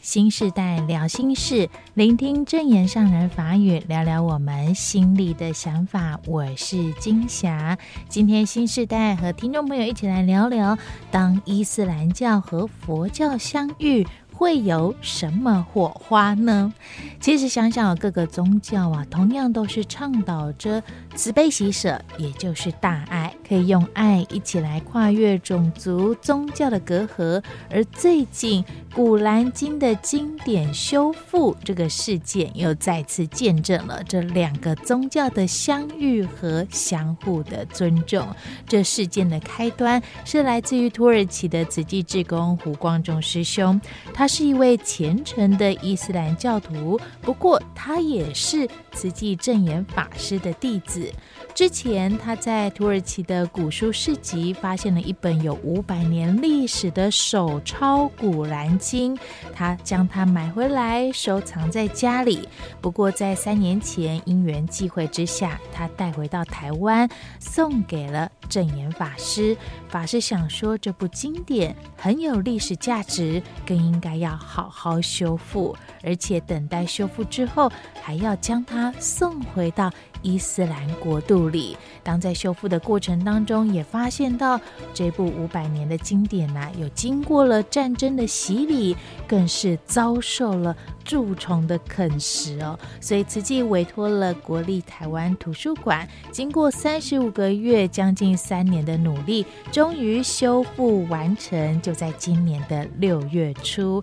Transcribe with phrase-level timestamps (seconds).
[0.00, 6.18] 新时代聊心事，聆听正言上人法语，聊聊我们心里的想法。
[6.26, 7.76] 我是金霞，
[8.08, 10.78] 今天新时代和听众朋友一起来聊聊，
[11.10, 14.06] 当伊斯兰教和佛教相遇，
[14.40, 16.72] 会有什么火花呢？
[17.20, 20.82] 其实想想，各个宗教啊，同样都是倡导着
[21.14, 27.42] 慈悲喜舍，也就是大爱，可以用爱一起来跨越种族、宗教的隔阂。
[27.68, 38.26] 而最近，《古兰经》的经典修复这个事件，又再次见证了这两个宗教的相遇和相互的尊重。
[38.66, 43.78] 这事件的开端是来自于土耳其的慈济志工胡光中师兄，
[44.14, 44.29] 他。
[44.32, 51.12] 是一位虔诚的伊斯兰教徒，不过他也是慈济正言法师的弟子。
[51.52, 59.16] 之前他在土耳其的古书市集发现了一本有五百年历史的手抄《古兰经》，
[59.52, 62.48] 他将它买回来收藏在家里。
[62.80, 67.08] 不过在三年前因缘际会之下，他带回到台湾，
[67.40, 69.56] 送给了正言法师。
[69.88, 79.90] 法师想说，这部经典很有历史价值，更应该要好好修复，而且等待修复之后，还要将它送回到
[80.22, 81.76] 伊斯兰国度里。
[82.02, 84.60] 当在修复的过程当中，也发现到
[84.94, 92.78] 这部五百年的经典呐、啊，有经过了战争的洗礼，更是遭受了蛀虫的啃食哦。
[93.00, 104.02] 所以慈济委托了国立台湾图书馆，经过三十五个月、将近三年的努力，终于修复完成，就在今年的六月初。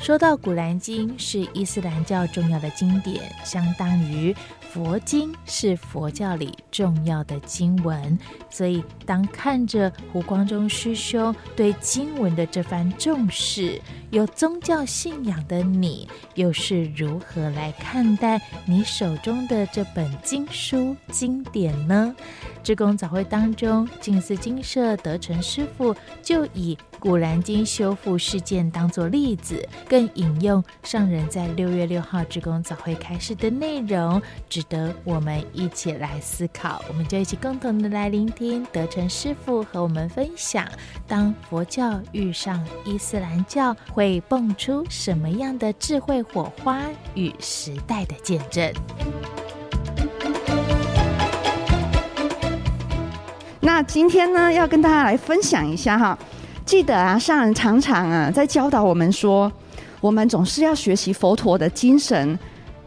[0.00, 8.18] 说到《古兰经》是伊斯兰教重要的经典，相当于佛经是佛教里重要的经文，
[8.50, 22.14] 所以当看着胡光中师兄对经文的这番重视，有宗教信仰的你又是如何来看待你手中的这本经书经典呢？
[22.62, 36.82] 志工早会当中，静思精舍德成师傅就以《古兰经》修复事件当作例子，更引用上人在六月六号职工早会开始的内容，值得我们一起来思考。
[36.88, 40.66] 我们就一起共同的来聆听德成师父和我们分享：
[41.06, 46.80] 当佛教遇上伊斯兰教，会蹦出什么样的智慧火花
[47.14, 48.72] 与时代的见证？
[53.60, 56.18] 那今天呢，要跟大家来分享一下哈。
[56.64, 59.50] 记得啊，上人常常啊在教导我们说，
[60.00, 62.38] 我们总是要学习佛陀的精神。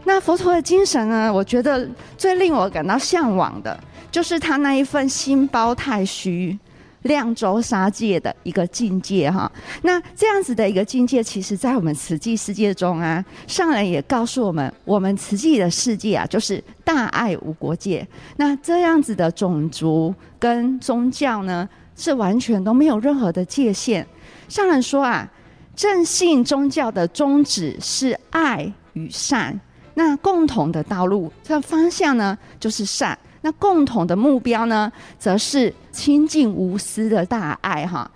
[0.03, 1.87] 那佛陀的精神呢，我觉得
[2.17, 3.79] 最令我感到向往的，
[4.11, 6.57] 就是他那一份心包太虚。
[7.03, 9.49] 量周杀戒的一个境界哈，
[9.83, 18.05] 那这样子的一个境界，其实在我们慈济世界中啊，上人也告诉我们，我们慈济的世界啊，就是大爱无国界。
[18.35, 24.07] 那这样子的种族跟宗教呢，是完全都没有任何的界限。
[24.47, 25.29] 上人说啊，
[25.75, 29.59] 正信宗教的宗旨是爱与善，
[29.95, 33.17] 那共同的道路，这方向呢，就是善。
[33.41, 38.09] 那共同的目标呢，则是清净无私的大爱哈。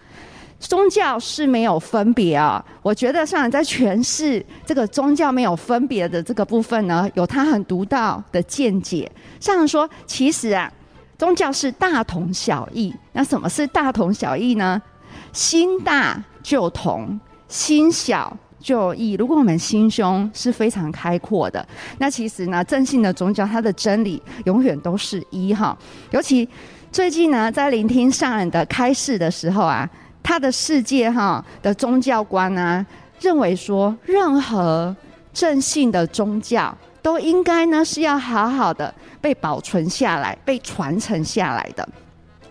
[0.59, 9.11] 宗教是没有分别啊，我觉得上人在诠释这个宗教没有分别的这个部分呢，有他很独到的见解。
[9.39, 10.71] 上人说，其实啊，
[11.21, 12.91] 宗教是大同小异。
[13.11, 14.81] 那什么是大同小异呢？
[15.31, 18.35] 心大就同，心小。
[18.59, 21.67] 就异，如果我们心胸是非常开阔的，
[21.99, 25.75] 那其实呢，正信的宗教它的真理永远都是一哈。
[26.11, 26.47] 尤其
[26.91, 29.87] 最近呢，在聆听上人的开示的时候啊，
[30.23, 32.85] 他的世界哈的宗教观呢，
[33.19, 34.95] 认为说，任何
[35.31, 41.87] 正信的宗教都应该呢是要好好的被保存下来、被传承下来的。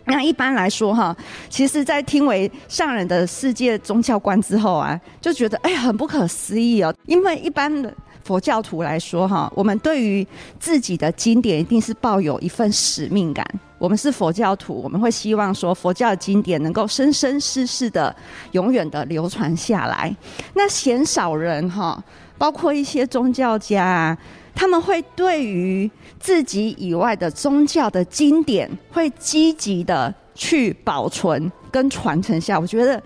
[0.06, 1.16] 那一般来说哈，
[1.48, 6.92] 其实，在听为上人的世界宗教观之后啊，就觉得哎，很不可思议哦。
[7.06, 7.94] 因为一般的
[8.24, 10.26] 佛教徒来说哈，我们对于
[10.58, 13.46] 自己的经典一定是抱有一份使命感。
[13.78, 18.14] 我们是佛教徒，我们会希望说佛教经典能够生生世世的、
[18.50, 20.12] 永远的流传下来。
[20.54, 22.02] 那鲜少人哈，
[22.36, 24.18] 包括一些宗教家啊。
[24.54, 32.58] 他们会对于自己以外的宗教的经典，会积极的去保存跟传承下。
[32.58, 33.02] 我觉得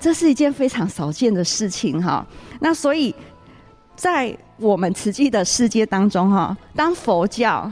[0.00, 2.26] 这是一件非常少见的事情哈。
[2.60, 3.14] 那所以
[3.96, 7.70] 在我们慈济的世界当中哈，当佛教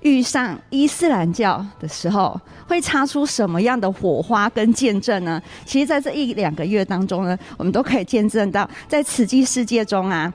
[0.00, 5.42] 遇上伊斯兰教的时候，会擦出什么样的火花跟见证呢？
[5.64, 10.32] 其实，在这一两个月当中呢，我们都可以见证到，在慈济世界中啊，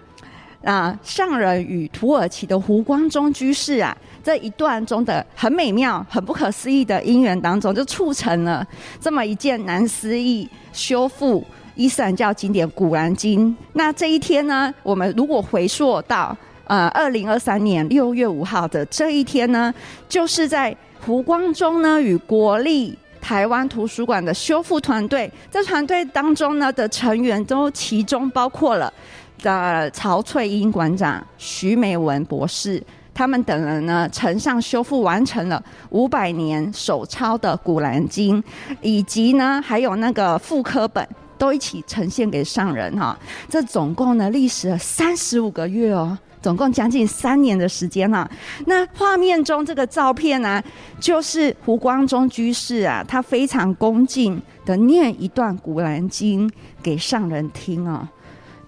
[0.63, 8.65] 啊，上人与土耳其的胡光中居士啊，这一段中的很美妙、很不可思议的因缘当中，就促成了
[8.99, 13.47] 这么一件难思议修复伊斯兰教经典《古兰经》。
[13.73, 16.35] 那这一天呢，我们如果回溯到。
[16.65, 19.73] 呃，二零二三年六月五号的这一天呢，
[20.07, 20.73] 就是在
[21.05, 28.93] 胡光中呢与国立台湾图书馆的修复团队，这团队当中呢的成员都其中包括了
[29.41, 32.81] 的曹翠英馆长、徐美文博士，
[33.13, 38.41] 他们等人呢呈上修复完成了五百年手抄的《古兰经》，
[38.81, 41.07] 以及呢还有那个复刻本
[41.37, 43.17] 都一起呈现给上人哈。
[43.49, 46.17] 这总共呢历时了三十五个月哦。
[46.41, 48.27] 总共将近三年的时间了。
[48.65, 50.59] 那画面中这个照片呢、
[50.99, 56.49] 就是胡光中居士啊，他非常恭敬的念一段《古兰经》
[56.81, 58.07] 给上人听哦。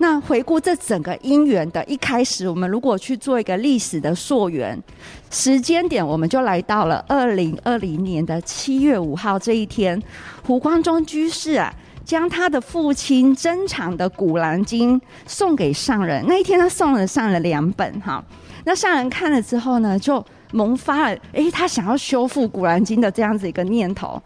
[0.04, 4.78] 那回顾这整个因缘的一开始，我们如果去做一个历史的溯源，
[5.32, 9.98] 时间点我们就来到了二零二零年的七月五号这一天，
[10.46, 11.74] 胡光中居士啊。
[12.04, 16.22] 将他的父亲珍藏的《古兰经》送给上人。
[16.28, 18.22] 那一天，他送了上人两本哈。
[18.66, 20.22] 那上人看了之后呢，就
[20.52, 24.22] 萌发了哎，他想要修复《古兰经》的这样子一个念头。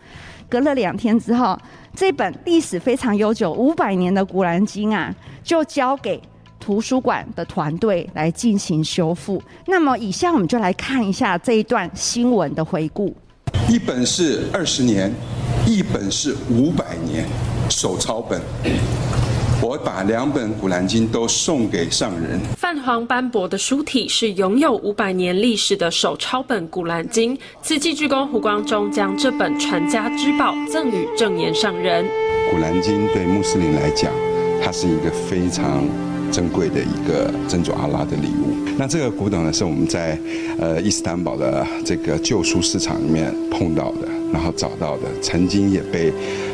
[0.50, 1.56] 隔了两天之后，
[1.98, 5.12] 这本历史非常悠久、五百年的《古兰经》啊，
[5.44, 6.22] 就交给
[6.60, 9.42] 图书馆的团队来进行修复。
[9.66, 13.12] 那么，以下我们就来看一下这一段新闻的回顾。
[13.68, 15.12] 一本是二十年，
[15.66, 17.26] 一本是五百年。
[17.68, 18.40] 手抄本，
[19.60, 22.40] 我把两本《古兰经》都送给上人。
[22.56, 32.06] 泛黄斑驳的书体是拥有五百年历史的手抄本《古兰经》，慈济志工胡光中将这本传家之宝赠予正言上人。
[32.52, 34.12] 《古兰经》对穆斯林来讲，
[34.64, 35.84] 它是一个非常
[36.32, 38.56] 珍贵的一个真主阿拉的礼物。
[38.78, 40.20] 那这个古董呢，是我们在
[40.60, 46.12] 呃伊斯坦堡的这个旧书市场里面碰到的，然后找到的，曾经也被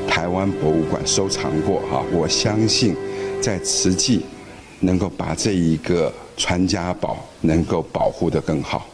[0.07, 2.03] 台湾博物馆收藏过哈。
[2.11, 2.95] 我相信，
[3.41, 4.25] 在瓷器
[4.79, 8.85] 能够把这一个传家宝能够保护得更好。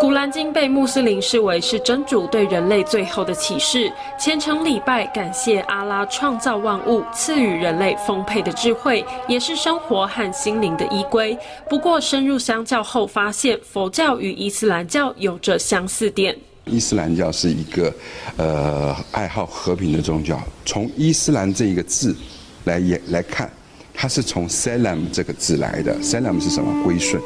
[0.00, 11.36] 古兰经被穆斯林视为是真主对人类最后的启示，虔诚礼拜，感谢阿拉创造万物，赐予人类丰沛的智慧，也是生活和心灵的依归。
[11.68, 16.34] 不过，深入相较后发现，佛教与伊斯兰教有着相似点。
[16.64, 17.92] 伊斯兰教是一个
[18.38, 20.40] 呃爱好和平的宗教。
[20.64, 22.16] 从伊斯兰这一个字
[22.64, 23.50] 来也来看，
[23.92, 25.94] 它是从 Salam 这个字来的。
[26.00, 26.82] Salam 是什么？
[26.84, 27.22] 归顺，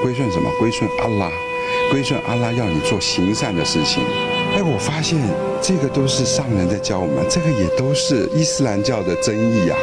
[0.00, 0.48] 归顺什么？
[0.60, 1.28] 归顺阿拉。
[1.94, 4.02] 归顺阿拉要你做行善的事情，
[4.56, 5.16] 哎，我发现
[5.62, 9.78] 这个都是上人在教我们，这个也都是伊斯兰教的真义啊。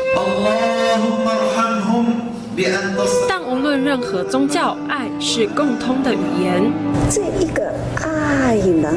[3.29, 6.69] 但无论任何宗教，爱是共通的语言。
[7.09, 8.93] 这一个爱呢，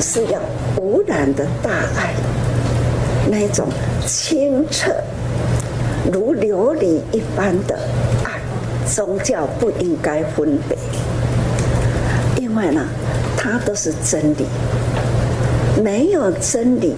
[0.00, 0.40] 是要
[0.80, 2.14] 无染的大爱，
[3.30, 3.68] 那种
[4.06, 4.94] 清澈
[6.10, 7.78] 如琉璃一般的
[8.24, 8.40] 爱，
[8.86, 10.78] 宗教不应该分别。
[12.58, 12.84] 另外呢，
[13.36, 14.44] 它都是真理，
[15.80, 16.92] 没有真理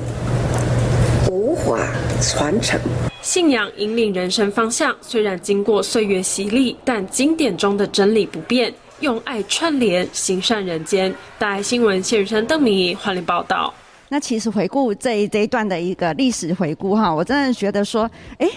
[1.30, 1.86] 无法
[2.22, 2.80] 传承。
[3.20, 11.14] 信仰引领人生方向，虽然经过岁月洗礼，但经典中的真理不变，用爱串联，行善人间。
[11.38, 13.74] 大爱新闻谢宇琛、邓明仪欢迎报道。
[14.08, 18.48] 那其实回顾这一这一段的一个历史回顾哈，我真的觉得说，哎。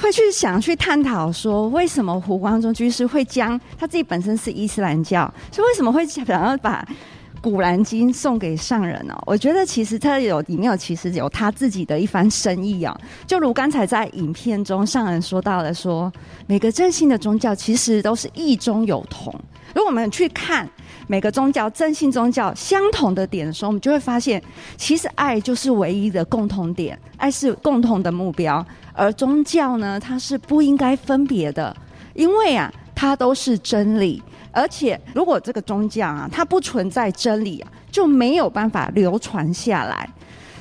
[0.00, 6.86] 会去想去探讨说，为什么胡光中居士会将他自己本身是伊斯兰教，所以为什么会想要把
[7.40, 9.16] 《古兰经》送给上人呢？
[9.26, 12.96] 我觉得其实他有里面有其实有他自己的一番深意啊。
[13.26, 16.12] 就如刚才在影片中上人说到了说，
[16.46, 19.34] 每个正信的宗教其实都是异中有同。
[19.74, 20.68] 如果我们去看
[21.10, 24.40] 每个宗教正信宗教相同的点的时候，我们就会发现，
[24.76, 28.64] 其实爱就是唯一的共同点，爱是共同的目标。
[28.92, 31.74] 而宗教呢，它是不应该分别的，
[32.12, 34.22] 因为啊，它都是真理。
[34.52, 40.08] 而且，如果这个宗教啊，它不存在真理啊，就没有办法流传下来。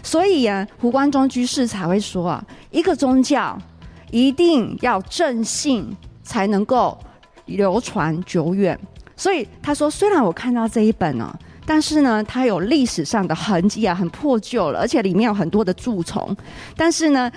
[0.02, 3.58] 所以啊，胡光中居士才会说啊，一个宗教
[4.12, 6.98] 一定要正信，才能够
[7.48, 8.80] 流传久远。
[9.18, 16.34] 所以他说，虽然我看到这一本呢、但是呢，它有历史上的痕迹啊，很破旧了，而且里面有很多的蛀虫。
[16.78, 17.30] 但是呢。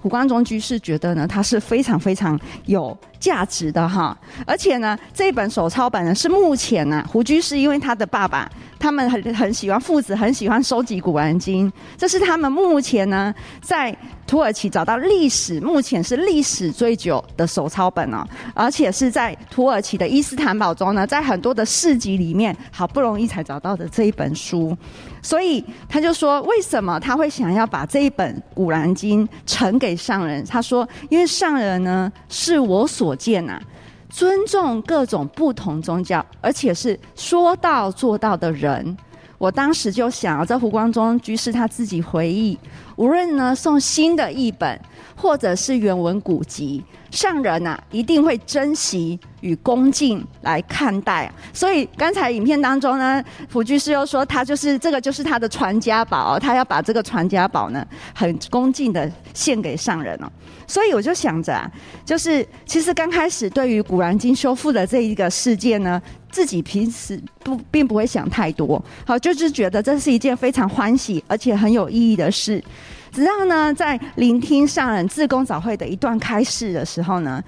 [0.00, 4.16] 胡光中居士觉得呢，它是非常非常有价值的哈。
[4.46, 8.48] 而且呢，这本手抄本呢是目前呢、胡居士因为他的爸爸。
[8.78, 11.68] 他们很很喜欢父子很喜欢收集《古兰经》，
[11.98, 13.94] 这是他们目前呢在
[14.26, 24.76] 土耳其找到历史，目前是历史最久的手抄本哦，而且是在土耳其的伊斯坦堡中呢，在很多的市集里面好不容易才找到的这一本书，
[25.22, 30.44] 所以他就说，为什么他会想要把这一本《古兰经》呈给上人？
[30.44, 33.62] 他说，因为上人呢是我所见呐、啊。
[34.08, 38.96] 尊重各种不同宗教，而且是说到做到的人。
[39.38, 42.58] 我当时就想，这胡光中居士他自己回忆，
[42.96, 44.80] 无论呢送新的译本，
[45.14, 51.30] 或者是原文古籍，上人呐、一定会珍惜与恭敬来看待。
[51.52, 60.30] 所以刚才影片当中呢，胡居士又说他就是这个就是他的传家宝，他要把这个传家宝呢很恭敬的献给上人哦。
[60.66, 61.70] 所以我就想着啊，
[62.04, 66.00] 就是其实刚开始对于《古兰经》修复的这一个事件呢，
[66.36, 72.62] 自己平时不并不会想太多，好，就是觉得这是一件非常欢喜而且很有意义的事。
[73.10, 77.42] 直到呢，在聆听上人志工早会的一段开示的时候呢，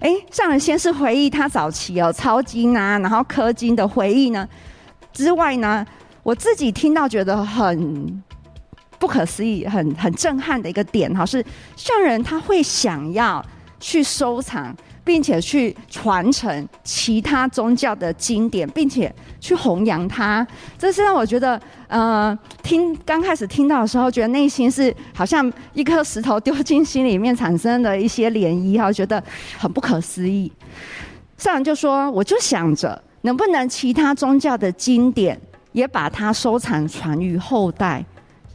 [0.00, 4.46] 哎，上人先是回忆他早期哦抄经啊，然后刻经的回忆呢，
[5.14, 5.86] 之外呢，
[6.22, 8.22] 我自己听到觉得很。
[8.98, 11.44] 不可思议，很很震撼的一个点哈，是
[11.76, 13.44] 上人他会想要
[13.78, 14.74] 去收藏，
[15.06, 20.44] 并且去传承其他宗教的经典，并且去弘扬它。
[20.76, 29.22] 这是让我觉得，呃，听刚开始听到的时候，觉得内心是好像一颗石头丢进心里面，产生了一些涟漪哈，觉得
[29.56, 30.50] 很不可思议。
[31.38, 38.04] 上人就说，我就想着，能不能其他宗教的经典也把它收藏传于后代。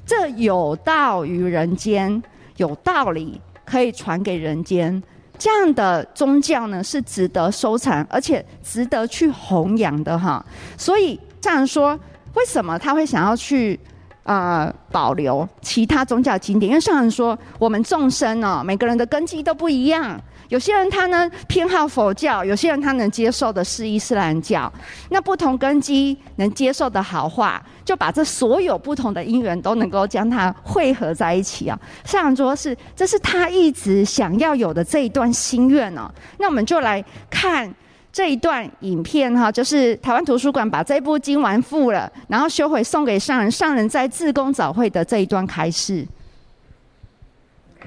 [0.05, 2.22] 这有道于人间，
[2.58, 5.01] 有道理可以传给人间。
[5.41, 10.45] 这样的宗教呢，是值得收藏，而且值得去弘扬的哈。
[10.77, 12.00] 所以这样说，
[12.36, 13.79] 为什么他会想要去
[14.23, 16.69] 啊、保留其他宗教经典？
[16.69, 20.19] 因为上人说，我们众生哦，每个人的根基都不一样。
[20.49, 24.71] 有些人他呢偏好佛教，有些人他能接受的是伊斯兰教。
[25.09, 31.79] 那不同根基能接受的好话，就把这所有不同的因缘都能够将它汇合在一起啊。
[32.03, 36.11] 上人说是，这是他一直想要有的这一段心愿哦。
[36.37, 37.73] 那我们就来看
[38.12, 46.06] 这一段影片哈，就是台湾图书馆把这部经完付了，然后修回送给上人，上人在志工早会的这一段开示。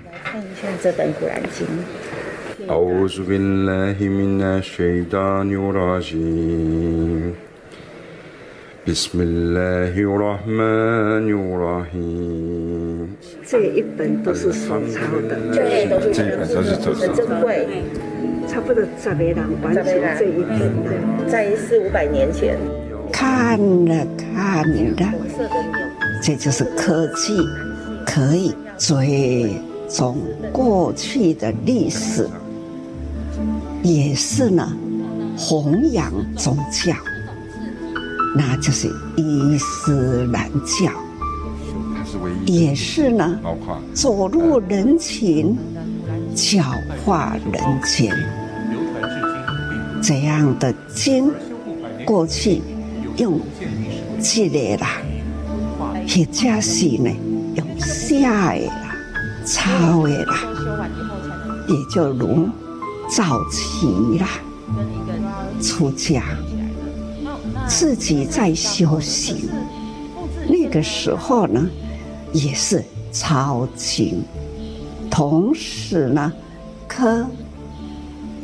[0.06, 1.66] 来看一下这本《古兰经》。
[2.70, 7.34] أعوذ بالله من الشيطان الرجيم
[8.88, 13.10] بسم الله الرحمن الرحيم
[13.46, 16.08] 这一本都是手抄的，对，都是
[16.94, 17.68] 很珍贵，
[18.48, 19.84] 差不多十个人完成
[20.18, 20.44] 这一
[20.84, 22.58] 本，在四五百年前，
[23.12, 24.64] 看了看
[24.96, 25.14] 了，
[26.24, 27.38] 这就是科技，
[28.06, 29.54] 可以追
[29.88, 30.18] 踪
[30.52, 32.28] 过去的历史。
[33.84, 34.68] 也是呢，
[35.38, 36.94] 弘扬宗教，
[38.35, 40.91] 那就是伊斯兰教。
[42.47, 43.39] 也是呢，
[43.93, 45.57] 走入人群，
[46.35, 46.63] 教
[47.05, 48.15] 化人间。
[50.03, 51.31] 这样的经，
[52.05, 52.61] 过去
[53.17, 53.41] 用
[54.21, 54.89] 积累啦，
[56.07, 57.11] 或者是呢
[57.57, 58.97] 用下的啦、
[59.47, 60.37] 抄的啦，
[61.69, 62.49] 也就如。
[63.11, 64.27] 早期啦，
[65.61, 66.23] 出家，
[67.67, 69.49] 自己在修行。
[70.49, 71.69] 那个时候呢，
[72.33, 74.23] 也是抄经，
[75.11, 76.33] 同时呢，
[76.87, 77.27] 刻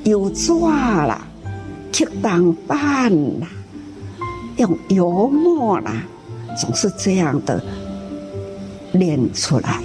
[0.04, 1.26] 油纸啦，
[1.92, 3.10] 去当伴
[3.40, 3.48] 啦，
[4.56, 6.02] 用油墨啦，
[6.58, 7.62] 总是这样的
[8.92, 9.82] 练出来。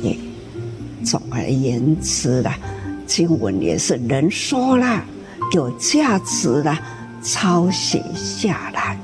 [1.04, 2.58] 总而言之啦。
[3.06, 5.04] 经文也是人说了，
[5.51, 6.75] 有价值的
[7.22, 8.98] 抄写下来，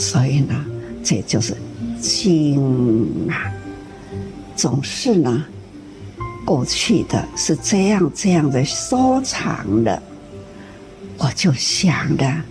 [0.00, 0.64] 所以呢，
[1.04, 1.54] 这就是
[2.00, 3.52] 经啊。
[4.56, 5.44] 总是呢，
[6.46, 10.02] 过去的是这样这样的收藏的，
[11.18, 12.42] 我就想着，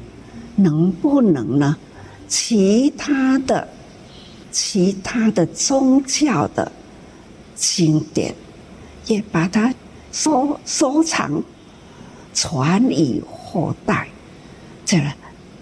[0.56, 1.76] 能不能呢，
[2.28, 3.68] 其他的、
[4.52, 6.72] 其他的宗教的
[7.56, 8.34] 经典，
[9.08, 9.74] 也把它。
[10.12, 11.40] 收收藏，
[12.34, 14.08] 传以后代，
[14.84, 15.00] 这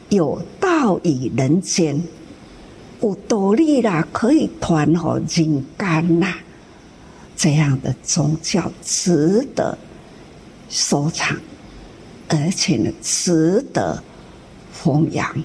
[0.08, 0.42] 有
[0.80, 2.00] 道于人间，
[3.02, 6.38] 有道理啦，可以传给人间啦。
[7.36, 9.76] 这样的宗教值得
[10.70, 11.36] 收藏，
[12.28, 14.04] 而且呢，值得
[14.72, 15.44] 弘扬。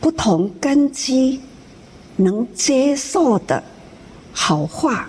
[0.00, 1.40] 不同根基
[2.14, 3.60] 能接受的
[4.32, 5.08] 好话，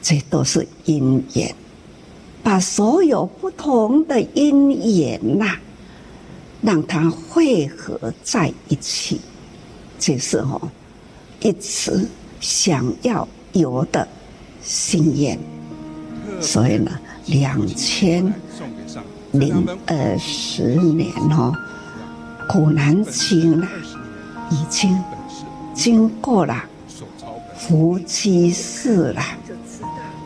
[0.00, 1.52] 这都是因缘。
[2.44, 5.56] 把所有不同的因缘呐，
[6.60, 9.20] 让它汇合在一起，
[9.98, 10.60] 这是哦，
[11.40, 12.08] 一直
[12.40, 14.06] 想要有的
[14.62, 15.38] 心愿。
[16.40, 16.90] 所以呢，
[17.26, 18.32] 两千
[19.32, 21.52] 零二十年哦，
[22.52, 23.68] 《古兰经》呢
[24.50, 24.96] 已经
[25.74, 26.64] 经过了
[27.56, 29.22] 伏击师了，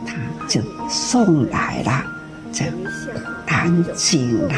[0.05, 0.15] 他
[0.47, 2.05] 就送来了
[2.51, 4.55] 这《古兰经》了。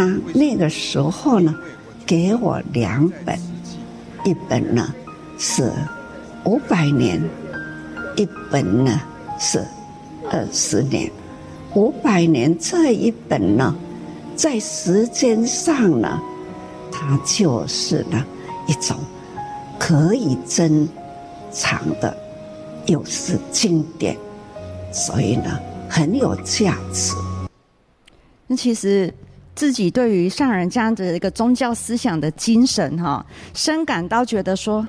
[0.00, 1.54] 他那个时候呢，
[2.06, 3.38] 给我两本，
[4.24, 4.94] 一本呢
[5.38, 5.70] 是
[6.44, 7.22] 五百年，
[8.16, 8.98] 一本呢
[9.38, 9.62] 是
[10.30, 11.10] 二十年。
[11.74, 13.76] 五百年这一本呢，
[14.34, 16.18] 在时间上呢，
[16.90, 18.24] 它就是呢
[18.66, 18.96] 一种
[19.78, 20.88] 可以珍
[21.50, 22.16] 藏的，
[22.86, 24.16] 又是经典，
[24.90, 27.14] 所以呢很有价值。
[28.46, 29.12] 那其实。
[29.60, 34.88] 自己对于上人这样的一个宗教思想的精神，哈，深感到觉得说，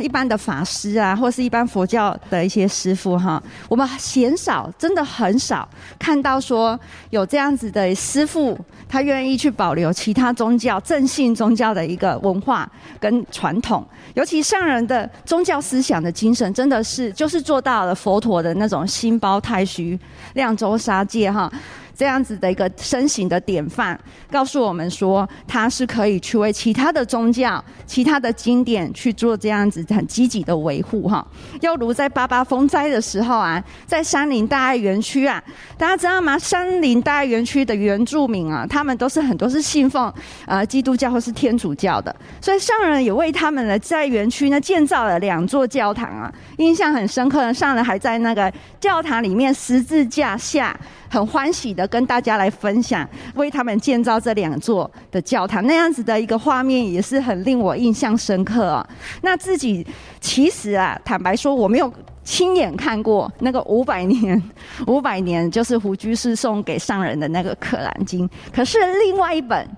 [0.00, 5.68] 一般的法师啊，或是一般佛教的一些师父，哈，我们鲜少，真的很少
[6.00, 6.76] 看到说
[7.10, 12.68] 有这样子的师父，他愿意去保留其他宗教正信宗教的一个文化
[12.98, 19.96] 跟传统，尤其上人的宗教思想的精神，真的是就是做到了佛陀的那种心包太虚、
[20.34, 21.48] 量周杀戒，哈。
[21.94, 23.98] 这样子的一个身形的典范，
[24.30, 31.26] 告诉我们说，他是可以去为其他的宗教、其他的经典去做这样子很积极的维护哈。
[31.60, 35.42] 又如在八八风灾的时候啊，在山林大爱园区啊，
[35.76, 36.38] 大家知道吗？
[36.38, 40.12] 山林大爱园区的原住民啊，他们都是很多是信奉
[40.46, 47.52] 呃基督教或是天主教的，所以上人也为他们呢在园区呢建造了两座教堂啊，印象很深刻的。
[47.52, 50.74] 上人还在那个教堂里面十字架下。
[51.12, 58.86] 很欢喜的跟大家来分享，为他们建造这两座的教堂，那样子的一个画面也是很令我印象深刻啊。
[59.22, 59.86] 那自己
[60.20, 61.92] 其实啊，坦白说，我没有
[62.24, 64.40] 亲眼看过那个五百年，
[64.86, 69.68] 五百年就是胡居士送给上人的那个《可兰经》，可是另外一本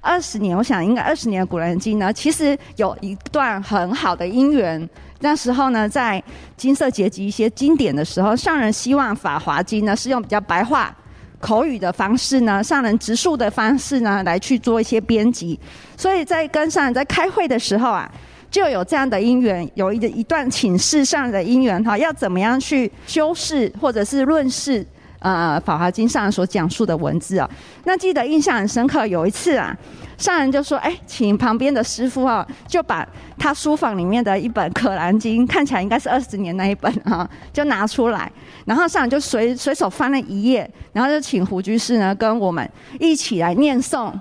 [0.00, 4.88] 二十年，我想应该二十年《古兰经》呢，其实有一段很好的因缘。
[5.20, 6.20] 那时候呢，在
[6.56, 10.92] 金色结集一些经典的时候，上人希望《法华经》呢是用比较白话
[11.42, 15.58] 口语的方式呢，上人直述的方式呢来去做一些编辑。
[15.96, 18.08] 所以在跟上人在开会的时候啊，
[18.48, 24.86] 就有这样的因缘，有一个一段请示上人的因缘哈，要怎么样去修饰或者是论事
[25.22, 27.48] 呃《法华经》上人所讲述的文字啊？
[27.84, 29.76] 那记得印象很深刻，有一次啊。
[30.18, 33.04] 上人就说：“哎，请旁边的师父啊，就把
[33.36, 38.30] 他书房里面的一本《可兰经》，看起来应该是二十年那一本啊，就拿出来。
[38.64, 42.68] 然后上人就随随手翻了一页，然后就请胡居士呢跟我们
[43.00, 44.12] 一起来念诵《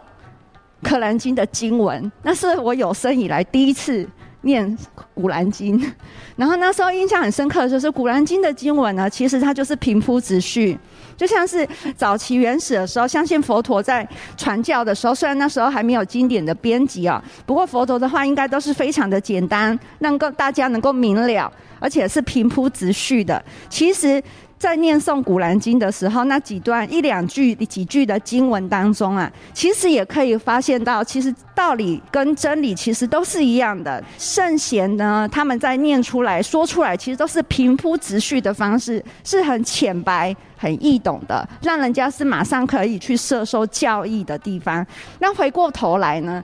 [0.82, 2.12] 可兰经》的经文。
[2.24, 4.08] 那是我有生以来第一次
[4.42, 4.76] 念
[5.14, 5.80] 《古兰经》。
[6.36, 10.76] 然后那时候印象很深刻的就是《古兰经》的经文呢，其实它就是平铺直叙。”
[11.22, 23.40] 就像是早期原始的时候，相信佛陀在传教的时候，虽然那时候还没有经典的编辑啊，不过佛陀的话应该都是非常的简单，能够大家能够明了，而且是平铺直叙的。
[23.70, 24.20] 其实。
[24.62, 34.02] 在念诵《古兰经》的时候，那几段一两句、几句的经文当中啊，其实也可以发现到，其实道理跟真理其实都是一样的。
[34.20, 44.86] 圣贤呢，他们在念出来说出来，其实都是平铺直叙的方式，是很浅白、很易懂的，让人家是马上可以去摄收教义的地方。
[45.18, 46.44] 那回过头来呢，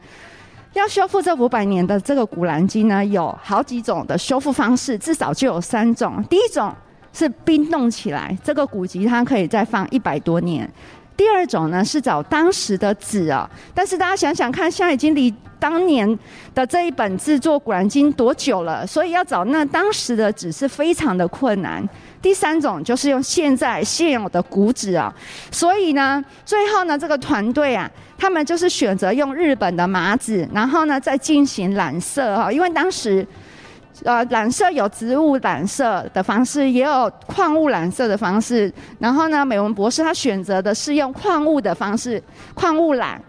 [0.73, 6.23] 要修复这五百年的这个《古兰经》呢，有好几种的修复方式，至少就有三种。
[6.27, 6.73] 第一种。
[7.17, 10.71] 是冰冻起来，这个古籍它可以再放一百多年。
[11.15, 16.08] 第二种呢是找当时的纸啊，但是大家想想看，现在已经离当年
[16.53, 18.86] 的这一本制作《古兰经》多久了？
[18.86, 21.84] 所以要找那当时的纸是非常的困难。
[22.21, 25.12] 第三种就是用现在现有的古纸啊，
[25.51, 33.25] 所以呢，最后呢这个团队啊，他们就是选择用日本的麻纸，然后呢再进行染色哈，因为当时。
[34.03, 38.71] 呃，染色有植物染色的方式，也有矿物染色的方式。
[38.99, 42.21] 然后呢，美文博士他选择的是用矿物的方式，
[42.53, 43.21] 矿物染，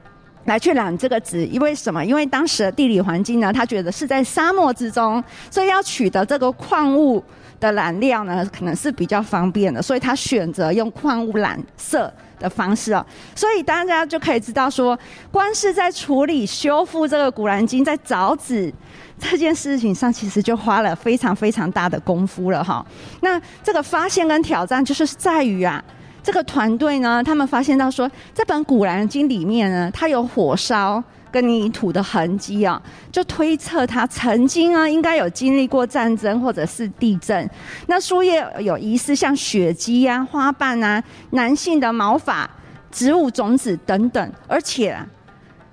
[0.45, 2.05] 来去染这个纸，因为什么？
[2.05, 7.23] 因为当时的地理环境呢，他觉得是在沙漠之中，所以要取得这个矿物
[7.59, 13.05] 的染料呢，可能是比较方便的，所以他选择用矿物染色的方式哦。
[13.35, 14.99] 所以大家就可以知道说，
[15.31, 18.73] 光是在处理修复这个古兰经，在找纸
[19.19, 22.85] 这件事情上，其实就花了非常非常大的功夫了哈。
[23.21, 25.83] 那这个发现跟挑战就是在于啊。
[26.21, 32.81] 这个团队呢，他们发现到说，这本《古兰经》里面呢，它有火烧跟泥土的痕迹啊，
[33.13, 37.49] 就推测它曾经啊，应该有经历过战争或者是地震。
[37.87, 42.49] 那树叶有疑似像血迹啊、花瓣啊、男性的毛发、
[42.91, 45.07] 植物种子等等，而且啊，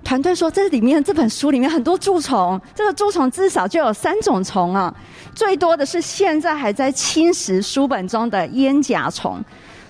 [0.04, 4.94] 团队说这里面这本书里面很多蛀虫，这个蛀虫至少就有三种虫啊，
[5.34, 9.42] 最多的是现在还在侵蚀书本中的烟甲虫。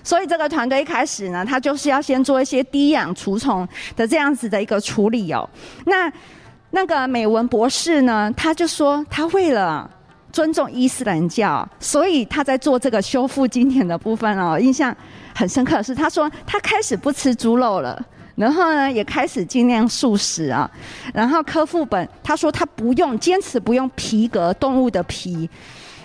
[0.07, 5.49] 所以这个团队一开始呢，他就是要先做一些低氧除虫的这样子的一个处理哦。
[5.85, 6.09] 那
[6.71, 9.89] 那个美文博士呢，他就说他为了
[10.31, 14.57] 尊重伊斯兰教，所以他在做这个修复经典的部分哦。
[14.57, 14.95] 印象
[15.35, 18.01] 很深刻的是，他说他开始不吃猪肉了，
[18.37, 20.71] 然后呢也开始尽量素食啊。
[21.13, 25.49] 然后科副本他说他不用坚持不用皮革动物的皮，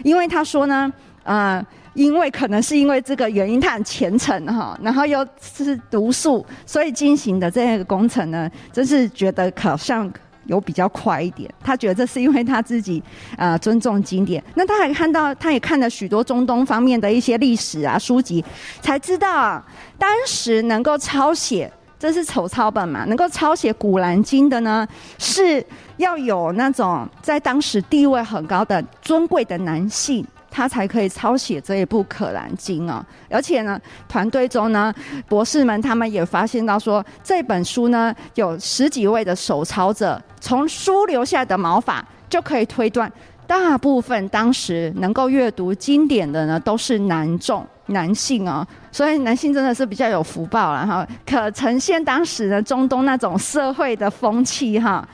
[0.02, 1.64] 因为他说呢，呃。
[1.94, 10.10] 因为可能是因为这个原因，他很虔诚哈，然后又是毒素，所以进行的这个工程呢，真是觉得好像
[10.46, 11.52] 有比较快一点。
[11.62, 13.02] 他觉得这是因为他自己
[13.36, 14.42] 啊、尊重经典。
[14.54, 18.42] 那他还看到，他也看了许多中东方面的一些历史啊书籍，
[18.80, 19.64] 才知道啊，
[19.98, 25.64] 当时能够抄写，这是手抄本嘛，能够抄写《古兰经》的呢，是
[25.98, 30.26] 要有那种在当时地位很高的尊贵的男性。
[30.54, 34.92] 他才可以抄写这一部《可兰经》哦，而且呢，团队中呢，
[35.26, 43.10] 博士们他们也发现到说，这本书呢有十几位的手抄者，从书留下的毛发就可以推断，
[43.46, 55.08] 大部分当时能够阅读经典的呢都是男众、男性哦，所以男性真的是比较有福报了哈，可呈现当时的中东那种社会的风气哈。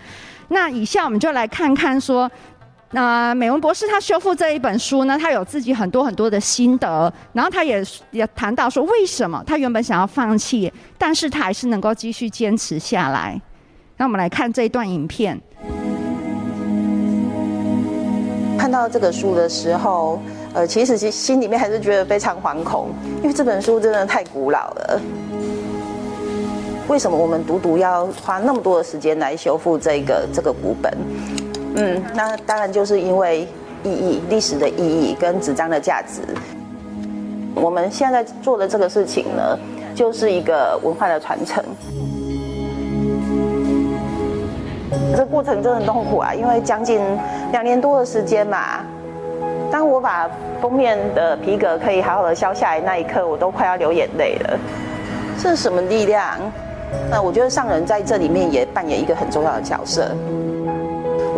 [0.48, 2.29] 那以下我们就来看看说。
[2.90, 13.38] 那美文博士他修复这一本书呢，他有自己很多很多的心得，然后他也也谈到说，为什么他原本想要放弃，但是他还是能够继续坚持下来。
[13.98, 15.38] 那我们来看这一段影片。
[18.59, 20.20] 看到这个书的时候，
[20.55, 22.88] 呃，其实其心里面还是觉得非常惶恐，
[23.22, 25.01] 因为这本书真的太古老了。
[26.88, 30.96] 为什么我们独独要花那么多的时间来修复这个这个古本？
[31.76, 33.46] 嗯，那当然就是因为
[33.83, 36.20] 意义、历史的意义跟纸张的价值。
[37.54, 39.59] 我们现在做的这个事情呢，
[39.94, 41.62] 就是一个文化的传承。
[45.16, 47.00] 这过程真的很痛苦啊，因为将近
[47.50, 48.81] 两年多的时间嘛。
[49.70, 50.31] 当我把
[50.62, 54.59] 封面的皮革可以好好的削下来那一刻，我都快要流眼泪了。
[55.40, 56.38] 这是什么力量？
[57.11, 60.11] 那我觉得上人在这里面也扮演一个很重要的角色。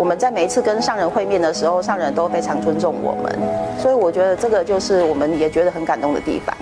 [0.00, 3.38] 我们在每一次跟上人会面的时候，上人都非常尊重我们，
[3.78, 6.56] 所以我觉得这个就是我们也觉得很感动的地方。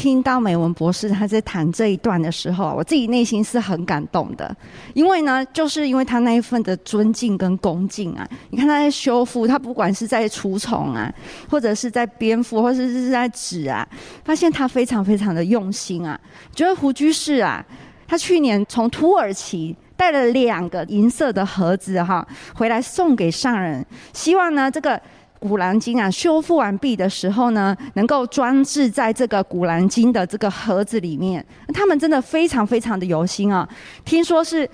[0.00, 4.56] 听到美文博士他在谈这一段的时候，我自己内心是很感动的，
[4.94, 8.26] 因为呢，就是因为他那一份的尊敬跟恭敬啊。
[8.48, 11.12] 你看他在修复，他不管是在除虫啊，
[11.50, 13.86] 或者是在蝙蝠，或者是在纸啊，
[14.24, 16.18] 发现他非常非常的用心啊。
[16.54, 17.62] 觉得胡居士啊，
[18.08, 23.84] 他去年从土耳其带了两个银色的盒子哈，回来送给上人，
[24.14, 24.98] 希望呢这个。
[25.40, 31.44] 古兰经啊，修复完毕的时候呢，能够装置在这个古兰经的这个盒子里面。
[31.72, 33.66] 他们真的非常非常的有心啊！
[34.04, 34.68] 听说是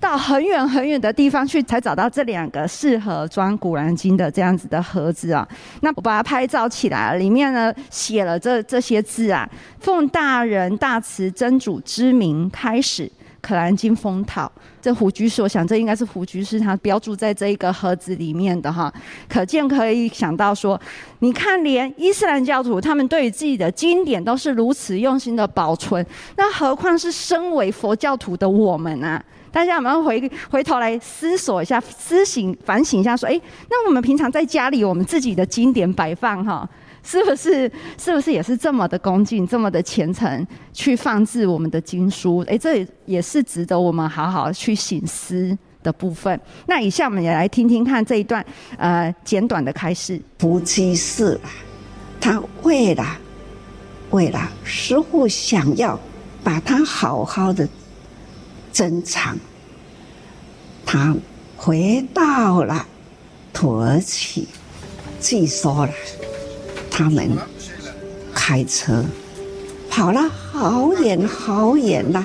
[0.00, 5.48] 到很远很远的地方去，才找到这两个适合装古兰经的这样子的盒子啊。
[5.80, 13.10] 那我把它拍照起来，里面呢写了这这些字啊：奉大人大慈真主之名开始。
[13.44, 18.90] 可兰经封套，这胡居士，我想这应该是胡居士他标注在这一个盒子里面的哈，
[19.28, 20.80] 可见可以想到说，
[21.18, 26.04] 你看连伊斯兰教徒他们对于自己的经典都是如此用心的保存，
[26.38, 29.22] 那何况是身为佛教徒的我们啊？
[29.52, 36.66] 大家有没有回回头来思索一下、思醒反省一下，说，诶，那我们平常在家里我们自己的经典摆放哈？
[37.04, 42.38] 是不是是不是也是这么的恭敬，这么的虔诚去放置我们的经书？
[42.48, 46.40] 诶，这也是值得我们好好去省思的部分。
[46.66, 48.44] 那以下我们也来听听看这一段
[48.78, 50.20] 呃简短的开示。
[50.38, 51.38] 伏击室，
[52.18, 53.04] 他为了
[54.10, 56.00] 为了师父想要
[56.42, 57.68] 把他好好的
[58.72, 59.36] 珍藏，
[60.86, 61.14] 他
[61.56, 62.86] 回到了
[63.52, 64.48] 土耳其，
[65.20, 65.92] 据说了
[66.96, 67.28] 他们
[68.32, 69.04] 开车
[69.90, 72.24] 跑了好远好远呐，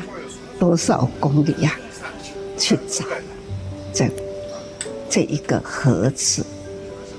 [0.60, 1.76] 多少公里呀？
[2.56, 3.04] 去找
[3.92, 4.08] 这
[5.10, 6.46] 这一个盒子，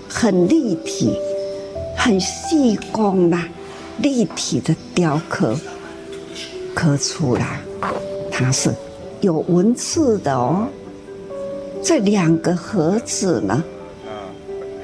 [0.08, 1.18] 很立体，
[1.96, 3.42] 很细工呐，
[3.98, 5.56] 立体的雕刻
[6.72, 7.60] 刻出来，
[8.30, 8.72] 它是
[9.20, 10.68] 有文字的哦。
[11.82, 13.64] 这两个盒子呢，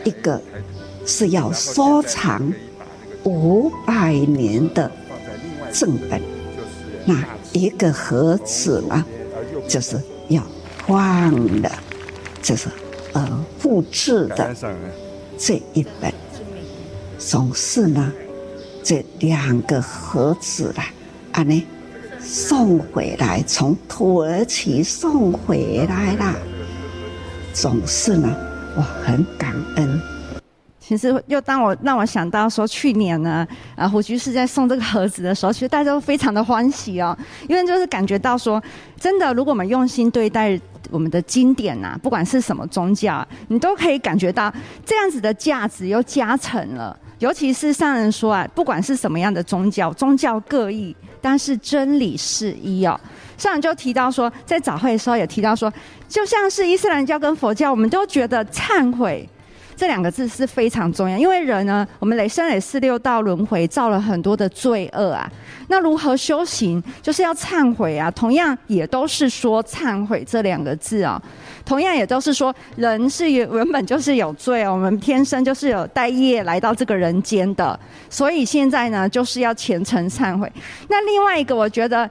[0.03, 0.43] 一个
[1.07, 2.53] 是要收藏
[3.25, 4.91] 五百年的
[5.73, 6.21] 正本，
[7.05, 9.05] 那一个盒子呢，
[9.69, 9.99] 就是。
[10.29, 10.43] 要
[10.85, 11.71] 换的，
[12.43, 12.67] 就是
[13.13, 14.53] 呃复制的
[15.39, 16.13] 这一本，
[17.17, 18.13] 总是呢
[18.83, 20.87] 这两个盒子啦，
[21.31, 21.65] 啊呢
[22.19, 26.35] 送回来，从土耳其送回来啦，
[27.55, 28.37] 总是呢
[28.77, 30.01] 我很感恩。
[30.87, 33.45] 其实又当我让我想到说，去年呢，
[33.75, 37.17] 啊胡居士在送这个盒子的时候，其实大家都非常的欢喜哦，
[37.49, 38.63] 因为就是感觉到说，
[39.01, 40.57] 真的，如果我们用心对待
[40.93, 44.53] 我们的经典呐、啊，不管是什么宗教，你都可以感觉到
[44.85, 46.97] 这样子的价值又加成了。
[47.19, 52.97] 尤其是上人说啊，不管是什么样的宗教，宗教各异，但是真理是一哦。
[53.37, 55.73] 上人就提到说，在早会的时候也提到说，
[56.09, 59.29] 就像是伊斯兰教跟佛教，我们都觉得忏悔。
[59.77, 65.31] 这两个字是非常重要，因为人呢，我们累生累世六道轮回，造了很多的罪恶啊。
[65.69, 68.11] 那如何修行，就是要忏悔啊。
[68.11, 71.21] 同样也都是说忏悔这两个字啊，
[71.65, 80.51] 同样也都是说人是原本就是有罪，我们天生就是有带业来到这个人间的，所以现在呢，就是要虔诚忏悔。
[80.89, 82.09] 那另外一个，我觉得。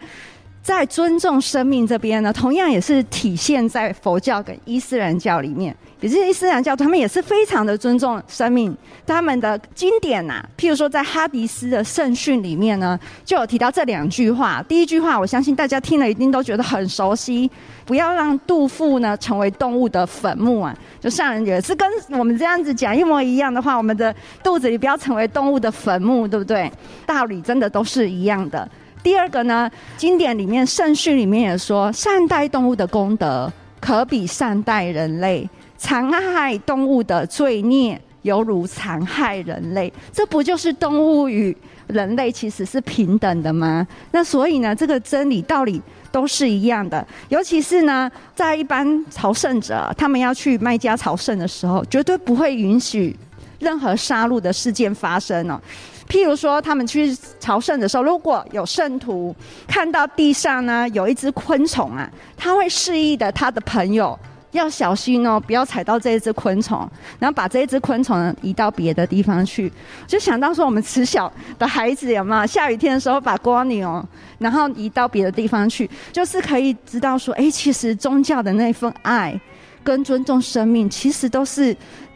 [0.65, 5.75] 在尊重生命这边呢，同样也是体现在佛教跟伊斯兰教里面。
[5.99, 8.75] 也是伊斯兰教，他们也是非常的尊重生命。
[9.05, 14.59] 他们的经典呐、譬如说在哈迪斯的圣训里面呢，就有提到这两句话。
[14.67, 17.49] 第一句话，我相信大家听了一定都觉得很熟悉：
[17.85, 20.75] 不要让肚腹呢成为动物的坟墓啊！
[20.99, 26.71] 就上人也是跟我们这样子讲一模一样的话，我们的肚子里不要成为动物的坟墓，对不对？
[27.05, 28.67] 道理真的都是一样的。
[29.05, 39.93] 第二个呢，经典里面圣训里面也说，善待动物的功德可比善待人类，残害动物的罪孽犹如残害人类。
[40.11, 43.87] 这不就是动物与人类其实是平等的吗？
[44.09, 45.79] 那所以呢，这个真理道理
[46.11, 47.05] 都是一样的。
[47.29, 53.15] 尤其是呢，在一般朝圣者他们要去麦加朝圣的时候，绝对不会允许
[53.59, 55.61] 任何杀戮的事件发生哦。
[56.07, 59.35] 譬如说，他们去朝圣的时候，如果有圣徒
[59.67, 64.17] 看到地上呢有一只昆虫啊，他会示意的他的朋友
[64.51, 66.87] 要小心哦，不要踩到这一只昆虫，
[67.17, 69.71] 然后把这一只昆虫移到别的地方去。
[70.05, 74.05] 就想到说，我们慈小的孩子有没有下雨天的时候把蜗牛，
[74.37, 79.37] 然后移到别的地方去，就是可以知道说，哎，其实宗教的那份爱
[79.83, 81.75] 跟尊重生命，其实都是。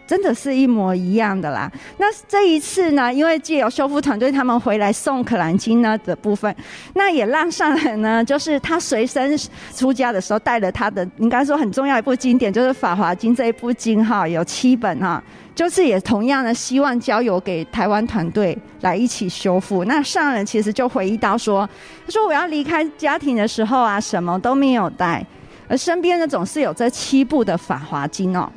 [0.09, 1.71] 真的是一模一样的啦。
[1.99, 6.53] 那这一次呢，因为借由修复团队他们回来送《可兰经》呢的部分，
[6.95, 9.37] 那也让上人呢，就是他随身
[9.71, 19.85] 出家的时候带了他的，应该说很重要一部经典，就是《法华经》这一部经哈，有七本哈，就是也同样的希望交由给台湾团队来一起修复。
[19.85, 21.69] 那上人其实就回忆到说，
[22.07, 25.23] 他说我要离开家庭的时候啊，什么都没有带，
[25.67, 28.51] 而身边呢总是有这七部的《法华经》哦。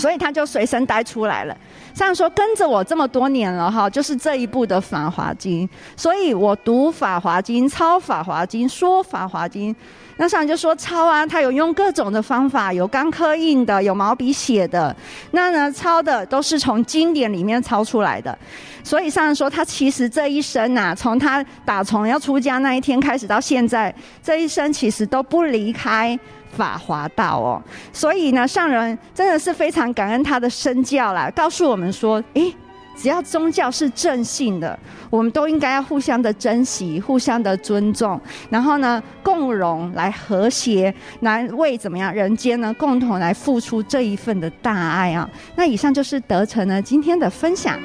[0.00, 1.56] 所以他就随身带出来了。
[1.94, 9.74] 上人说跟着我这么多年了哈，就是这一部的《法华经》，所以我读《法华经》、抄《法华经》、说《法华经》。
[10.16, 14.94] 那上人就说抄啊，他有用各种的方法，有钢刻印的，有毛笔写的。
[15.30, 18.36] 那呢，抄的都是从经典里面抄出来的。
[18.84, 26.18] 所以上人说，他其实这一生呐、啊，从他打从要出家那一天开始到现在，这一生其实都不离开。
[26.56, 32.54] 法华道哦，所以呢，上人真的是非常感恩他的身教啦，告诉我们说，诶，
[32.96, 45.28] 只要宗教是正信的，我们都应该要互相的珍惜，互相的尊重，然后呢，共荣来和谐，来为怎么样人间呢，共同来付出这一份的大爱啊。
[45.56, 47.78] 那以上就是德成呢今天的分享。